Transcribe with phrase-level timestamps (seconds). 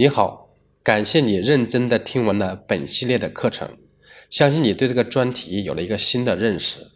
[0.00, 0.48] 你好，
[0.82, 3.76] 感谢你认真的听完了本系列的课程，
[4.30, 6.92] 相信你对这个专题有了一个新的认识。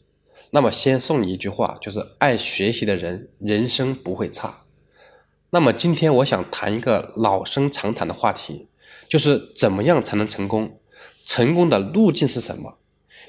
[0.53, 4.63] 那么先送你一句话，就是爱学习的人，人生不会差。
[5.51, 8.69] 那么今天我想谈一个老生常谈的话题，
[9.07, 10.81] 就是怎么样才能成功？
[11.27, 12.79] 成功的路径是什么？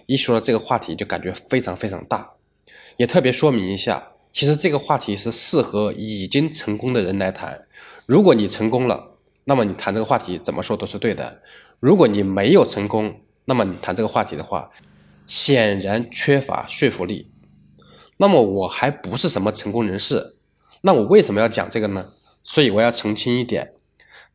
[0.05, 2.36] 一说到这个话题，就感觉非常非常大。
[2.96, 7.68] 也特别说明一下，其实这个话题是适合已经成功的人来谈。
[8.05, 9.15] 如果你成功了，
[9.45, 11.41] 那么你谈这个话题怎么说都是对的。
[11.80, 14.72] 如果你没有成功，那么你谈这个话题的话，
[15.26, 17.31] 显然缺乏说服力。
[18.17, 20.38] 那么我还不是什么成功人士，
[20.81, 22.09] 那我为什么要讲这个呢？
[22.44, 23.73] 所以我要澄清一点，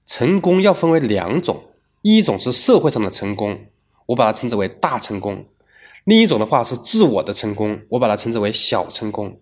[0.04, 1.65] 成功要分为两种，
[2.02, 3.66] 一种是社会上的成功，
[4.06, 5.46] 我把它称之为大成功；
[6.04, 9.40] 另一种的话是自我的成功，我把它称之为小成功。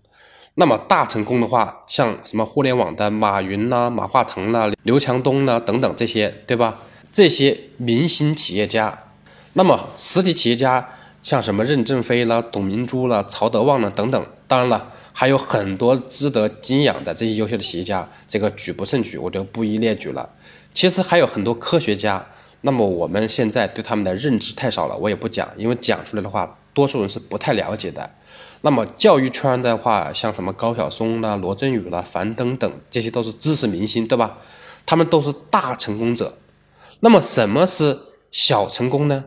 [0.60, 6.78] 那么大成功的话，像什么互联网的马云呐、马化腾呐、刘强东呐等等这些，对吧？
[7.12, 9.04] 这些明星企业家，
[9.52, 10.88] 那么实体企业家
[11.23, 20.28] 像什么任正非啦、董明珠啦、曹德旺啦等等，当然了，还有很多值得敬仰的这些优秀的企业家，这个举不胜举，我就不一列举了。
[20.74, 22.26] 其实还有很多科学家，
[22.62, 28.09] 那么我们现在对他们的认知太少了，我也不讲，因为讲出来的话，多数人是不太了解的。
[28.60, 34.38] 那么教育圈的话，像什么高晓松啦、罗振宇啦、樊登等，这些都是知识明星，对吧？
[34.87, 36.38] 他们都是大成功者。
[37.01, 37.99] 那么什么是
[38.30, 39.24] 小成功呢？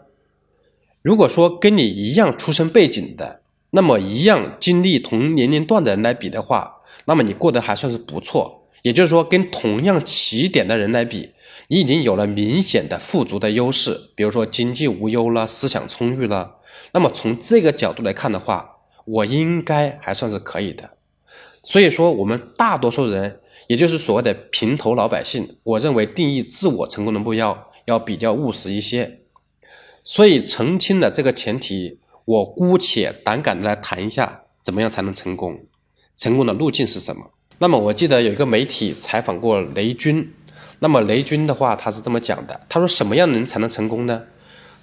[1.02, 3.42] 如果说跟你一样出身背景的，
[3.72, 8.70] 那么一样经历同年龄段的人来比的话，那么你过得还算是不错。
[8.84, 11.32] 也就是说，跟同样起点的人来比，
[11.68, 16.56] 你已经有了明显的富足的优势，比如说经济无忧了，思想充裕了。
[16.94, 20.98] 那么从这个角度来看的话，我应该还算是可以的，
[21.64, 29.20] 所以说我们大多数人，也就是所谓的平头老百姓，我认为定义自我成功的目标要比较务实一些。
[30.04, 35.66] 所以澄清了这个前提，我姑且胆敢的来谈一下，怎么样才能成功？
[36.16, 37.32] 成功的路径是什么？
[37.60, 40.34] 那么我记得有一个媒体采访过雷军，
[40.80, 44.24] 那么雷军的话他是这么讲的，他说什么样的人才能成功呢？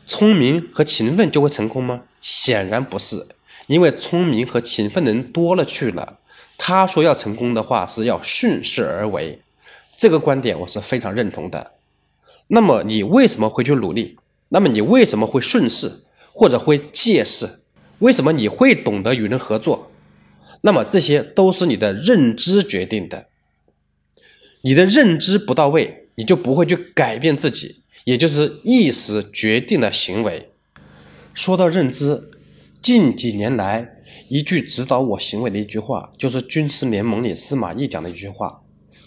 [0.08, 2.04] 聪明和勤奋就会成功吗？
[2.22, 3.28] 显然不是。
[3.66, 6.18] 因为聪明和勤奋的人多了去了，
[6.56, 9.42] 他说要成功的话是要顺势而为，
[9.98, 11.72] 这个观点我是非常认同的。
[12.46, 14.16] 那么你为什么会去努力？
[14.48, 17.60] 那么你为什么会顺势或者会借势？
[17.98, 19.90] 为什么你会懂得与人合作？
[20.62, 23.26] 那么这些都是你的认知决定的。
[24.62, 30.48] 你的认知不到位，你就不会去改变自己，也就是意识决定了行为。
[31.34, 32.30] 说到认知。
[32.80, 33.96] 近几年来，
[34.28, 38.62] 一句指导我行为的一句话，就是军师联盟里司马懿讲的一句话，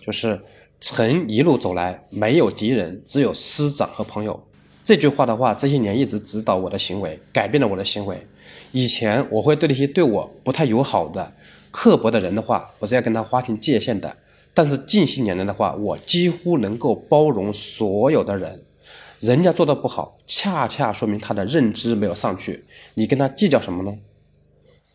[0.06, 0.40] 就是
[0.80, 4.44] “臣一路走来，没有敌人，只有师长和朋友。”
[4.86, 8.28] 这句话的话，这些年一直指导我的行为，改变了我的行为。
[8.72, 11.34] 以前我会对那些对我不太友好的、
[11.72, 14.16] 刻薄的人的话，我是要跟他划清界限的。
[14.54, 18.62] 但是近些年来的话，我几乎能够包容所有的人。
[19.20, 22.66] 人家做的不好，恰恰说明他的认知没有上去。
[22.96, 23.98] 你跟他计较什么呢？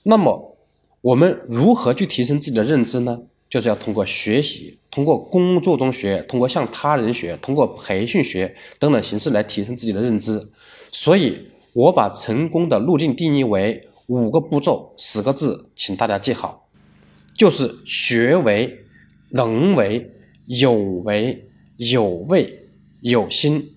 [0.02, 0.56] 那么，
[1.00, 3.22] 我们如何去提升自己的认知呢？
[3.48, 10.50] 就是要通过学习，通过工作中学，通过向他人学，通过培训学等等形式来提升自己的认知。
[10.90, 16.68] 所以，我把成功的路径定义为五个步骤，十个字，请大家记好，
[17.34, 18.76] 就是学为、
[19.30, 20.10] 能为、
[20.46, 22.52] 有为、有位、
[23.00, 23.75] 有心。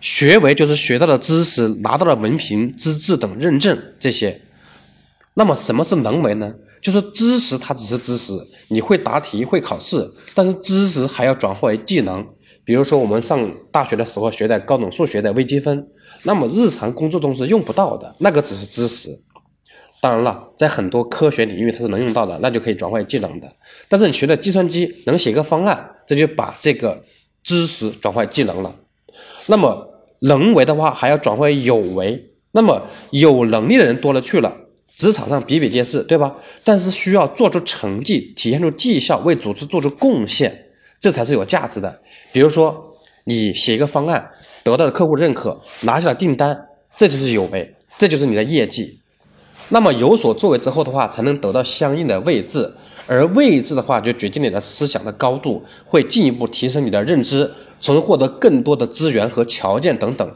[0.00, 4.42] 学为就是学到的知识，拿到了文凭、资质等认证这些。
[5.34, 6.54] 那么什么是能为呢？
[6.82, 8.32] 就是知识它只是知识，
[8.68, 12.26] 你会答题、会考试，但是知识还要转化为技能。
[12.64, 15.86] 比如说我们上大学的时候学的高等数学的微积分，
[16.22, 19.20] 那么日常工作中是用不到的，那个只是知识。
[20.00, 23.52] 当然了，在很多科学领域它是能用到的，那就可以转化为技能的。
[23.88, 27.02] 但是你学的计算机能写个方案，这就把这个
[27.42, 28.74] 知识转化为技能了。
[29.46, 29.88] 那么
[30.20, 32.32] 能为的话，还要转化为有为。
[32.52, 34.54] 那么有能力的人多了去了，
[34.96, 36.34] 职场上比比皆是，对吧？
[36.64, 40.66] 但是需要做出成绩，体现出绩效，为组织做出贡献，
[41.00, 42.00] 这才是有价值的。
[42.32, 44.30] 比如说，你写一个方案，
[44.64, 46.66] 得到了客户认可，拿下了订单，
[46.96, 48.98] 这就是有为，这就是你的业绩。
[49.68, 52.74] 那么有所作为之后的话，才能得到相应的位置，
[53.06, 57.54] 而位置的话，就决定你的思想的高度，会进一步提升你的认知。
[57.80, 60.30] 从而获得更多的资源和条件等等，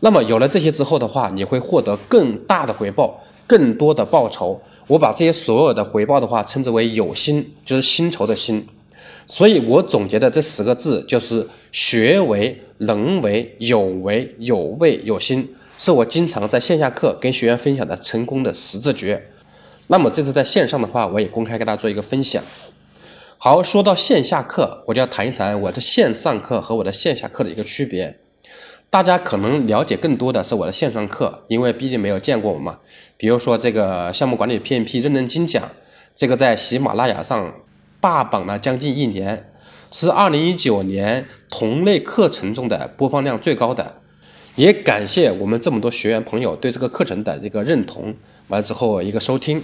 [0.00, 4.60] 那么有了这些之后的话，你会获得更大的回报，更多的报酬。
[4.88, 8.66] 我把这些所有的回报的话称之为有薪，就是薪酬的薪。
[9.26, 19.22] 所以我总结的这十个字就是学为、能为、有为、有位、有心，是我经常在线下课跟学员分享的成功的十字诀。
[19.88, 22.42] 那么这次在线上的话，我也公开给大家做一个分享。
[23.40, 28.18] 好，说到线下课，我就要谈一谈我的线上课和我的线下课的一个区别。
[28.90, 32.80] 大家可能了解更多的是我的线上课，因为毕竟没有见过我嘛。
[33.16, 35.70] 比如说这个项目管理 PMP 认证精讲，
[36.16, 37.54] 这个在喜马拉雅上。
[38.00, 39.50] 霸榜了将近一年，
[39.90, 43.96] 是二零一九年同类课程中的播放量最高的。
[44.54, 48.14] 也感谢我们这么多学员朋友对这个课程的这个认同，
[48.46, 49.60] 完了之后一个收听。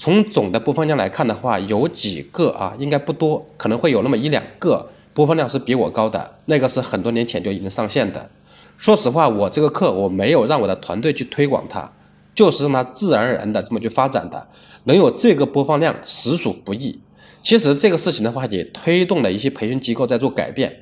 [0.00, 8.30] 从总的播放量来看的话，有几个啊，应该不多，可能会有那么一两个播放量是比我高的，那个是很多年前就已经上线的。
[8.78, 11.92] 说实话，我这个课我没有让我的团队去推广它，
[12.34, 14.48] 就是让它自然而然的这么去发展的，
[14.84, 16.98] 能有这个播放量实属不易。
[17.42, 20.78] 其实这个事情的话，也推动了一些培训机构在做改变。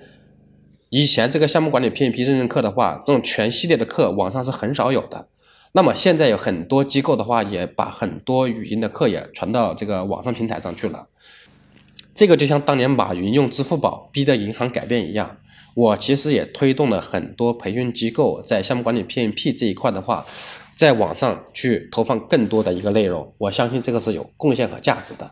[0.91, 5.27] 以前这个项目管理 PMP 认证课的话，这种全系列的课网上是很少有的。
[5.73, 11.09] 那么现在有很多机构的话，也把很多语音的课也传到这个网上平台上去了。
[12.15, 15.37] 这个就像当年马云用支付宝逼得银行改变一样，
[15.75, 20.27] 我其实也推动了很多培训机构在项目管理 PMP 这一块的话，
[20.75, 23.33] 在网上去投放更多的一个内容。
[23.39, 25.31] 我相信这个是有贡献和价值的。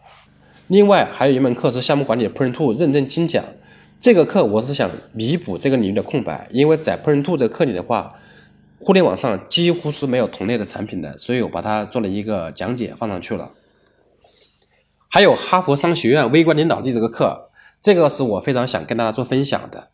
[0.68, 3.44] 另外还有一门课是项目管理 p r i n t Two 认证精讲，
[3.98, 8.14] 这个课我是想弥补这个领域的空白，因为在 p r i n t Two 这个课里的话，
[8.78, 13.50] 互联网上几乎是没有同类的产品的，所以我把它做了一个讲解放上去了。
[15.08, 17.50] 还有哈佛商学院微观领导力这个课，
[17.80, 19.88] 这个是我非常想跟大家做分享的。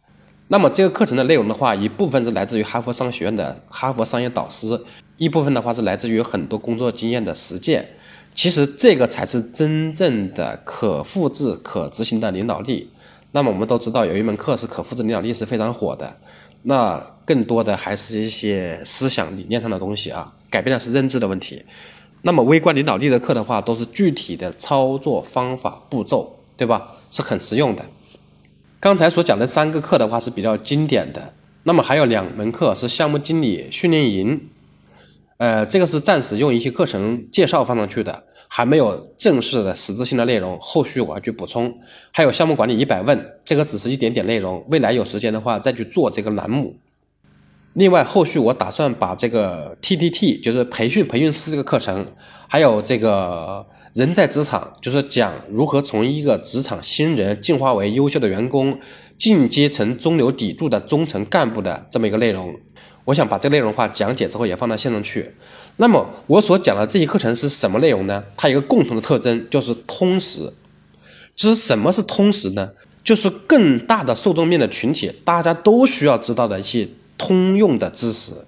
[0.49, 4.85] 那么这个课程的内容的话，一部分是来自于哈佛商学院的哈佛商业导师，
[5.17, 7.90] 一部分的话是来自于很多工作经验的实践。
[8.35, 12.90] 其实这个才是真正的可复制、可执行的领导力。
[13.31, 16.17] 那么我们都知道，有一门课是可复制领导力是非常火的。
[16.62, 21.64] 那更多的还是一些思想理念上的东西啊，改变的是认知的问题。
[22.23, 26.93] 那么微观领导力的课的话，都是具体的操作方法、步骤，对吧？
[27.11, 27.85] 是很实用的。
[28.79, 31.35] 刚才所讲的三个课的话是比较经典的。
[31.64, 34.49] 那么还有两门课是项目经理训练营。
[35.38, 41.75] 呃，这个是暂时用一些课程介绍放上去的，还没有正式的实质性的内容，后续我要去补充。
[42.10, 46.76] 还有项目管理一百问，这个只是一点点内容，未来有时间的话再去做这个栏目。
[47.72, 52.04] 另外，后续我打算把这个 T T T，就是培训培训师这个课程，
[52.46, 53.64] 还有这个
[53.94, 58.78] 人在职场，就是讲如何从一个职场新人进化为优秀的员工，
[59.16, 62.54] 进阶成中流砥柱的中层干部的这么一个内容。
[63.06, 65.34] 我想把这个内容的话讲解之后也放到线上去。
[65.76, 68.24] 那么我所讲的这些课程是什么内容呢？
[68.36, 70.52] 它有一个共同的特征，就是通识。
[71.34, 72.72] 就是什么是通识呢？
[73.02, 78.46] 就是更大的受众面的群体，大家都需要知道的一些通用的知识。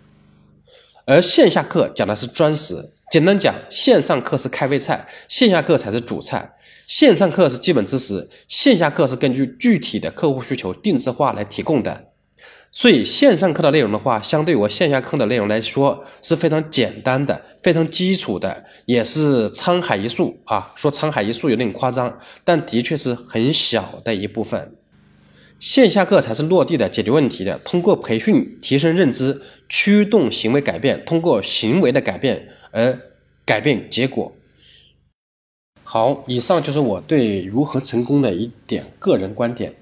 [1.06, 2.90] 而线下课讲的是专食。
[3.10, 6.54] 简单讲，线上课是开胃菜，线下课才是主菜。
[6.86, 12.08] 线上课是基本知识，线下课是根据具体的客户需求定制化来提供的。
[12.76, 20.72] 所以线上课的内容的话，相对我线下课的内容来说是非常简单的、非常基础的，也是沧海一粟啊。
[20.74, 24.74] 说沧海一粟有点夸张，但的确是很小的一部分。
[25.60, 32.98] 线下课才是落地的、解决问题的，通过培训提升认知，驱动行为改变，通过行为的改变而
[33.44, 34.32] 改变结果。
[35.84, 39.72] 好，以上就是我对如何成功的一点个人观点。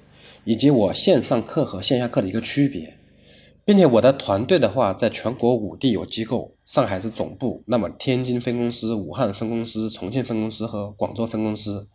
[0.44, 2.98] 以及我线上课和线下课的一个区别，
[3.64, 11.86] 并且我的团队的话，在全国五地有机构，上海是总部，那么天津分公司、武汉分公司、重庆分公司和广州分公司，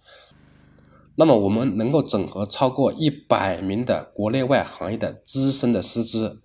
[1.16, 6.40] 那么我们能够整合超过一百名的国内外行业的资深的师资。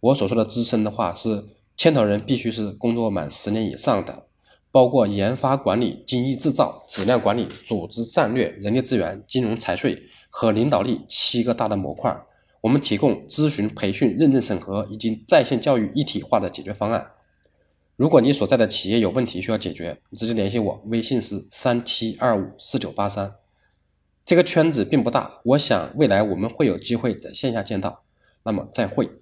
[0.00, 1.44] 我所说的资深的话，是
[1.76, 4.24] 牵头人必须是工作满十年以上的，
[4.70, 10.04] 包括研发管理、精益制造、质量管理、组织战略、人力资源、金融财税。
[10.34, 12.24] 和领导力七个大的模块，
[12.62, 17.06] 我们提供咨询、培训、认证审核以及在线教育一体化的解决方案。
[17.96, 23.34] 如果你所在的企业有问题需要解决，你直接联系我，微信是三七二五四九八三。
[24.22, 28.02] 这个圈子并不大，我想未来我们会有机会在线下见到。
[28.44, 29.21] 那么再会。